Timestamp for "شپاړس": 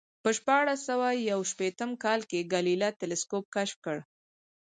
0.37-0.79